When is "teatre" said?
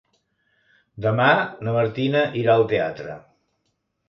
2.73-3.21